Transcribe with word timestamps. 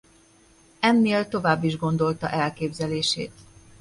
Ennél 0.79 1.27
tovább 1.27 1.63
is 1.63 1.77
gondolta 1.77 2.29
elképzelését. 2.29 3.31